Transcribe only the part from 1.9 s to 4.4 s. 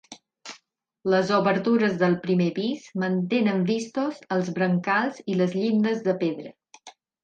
del primer pis mantenen vistos